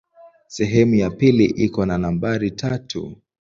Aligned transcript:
Sehemu 0.47 0.95
ya 0.95 1.09
pili 1.09 1.43
iko 1.45 1.85
na 1.85 1.97
nambari 1.97 2.51
tatu. 2.51 3.17